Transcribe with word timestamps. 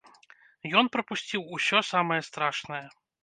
Ён 0.81 0.89
прапусціў 0.95 1.45
ўсё 1.57 1.83
самае 1.91 2.19
страшнае. 2.31 2.83